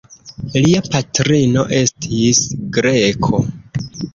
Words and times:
Lia 0.53 0.79
patrino 0.95 1.67
estis 1.81 2.43
greko. 2.79 3.45